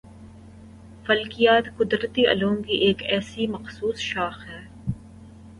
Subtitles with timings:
[1.05, 4.61] فلکیات قُدرتی علوم کی ایک ایسی مخصُوص شاخ ہے